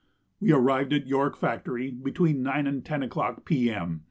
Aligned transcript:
We 0.39 0.51
arrived 0.51 0.93
at 0.93 1.05
York 1.05 1.37
Factory 1.37 1.91
between 1.91 2.41
9 2.41 2.65
and 2.65 2.83
10 2.83 3.03
o'clock, 3.03 3.45
P.M. 3.45 3.99